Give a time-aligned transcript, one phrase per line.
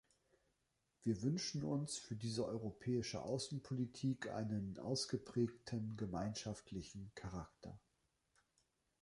[1.03, 7.79] Wir wünschen uns für diese europäische Außenpolitik einen ausgeprägteren gemeinschaftlichen Charakter.